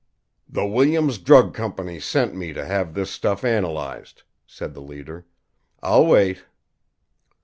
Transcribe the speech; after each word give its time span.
"The 0.49 0.65
Williams 0.65 1.19
Drug 1.19 1.53
Company 1.53 1.99
sent 1.99 2.33
me 2.33 2.53
to 2.53 2.65
have 2.65 2.95
this 2.95 3.11
stuff 3.11 3.43
analyzed," 3.43 4.23
said 4.47 4.73
the 4.73 4.81
leader. 4.81 5.27
"I'll 5.83 6.07
wait." 6.07 6.43